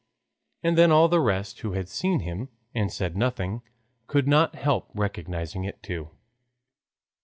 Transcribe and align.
And 0.63 0.79
then 0.79 0.91
all 0.91 1.07
the 1.07 1.19
rest, 1.21 1.59
who 1.59 1.73
had 1.73 1.87
seen 1.87 2.21
him 2.21 2.49
and 2.73 2.91
said 2.91 3.15
nothing, 3.15 3.61
could 4.07 4.27
not 4.27 4.55
help 4.55 4.89
recognizing 4.95 5.63
it 5.63 5.83
too. 5.83 6.09